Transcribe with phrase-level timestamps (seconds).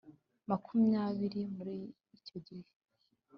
[0.49, 1.75] makumyabiri Muri
[2.17, 2.67] icyo gihe